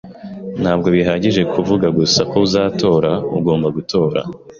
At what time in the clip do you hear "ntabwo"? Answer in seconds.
0.61-0.87